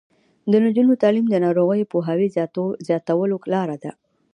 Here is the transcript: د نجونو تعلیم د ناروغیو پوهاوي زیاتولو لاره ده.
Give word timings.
د 0.51 0.53
نجونو 0.65 0.93
تعلیم 1.03 1.25
د 1.29 1.35
ناروغیو 1.45 1.89
پوهاوي 1.91 2.27
زیاتولو 2.87 3.37
لاره 3.53 3.77
ده. 3.83 3.91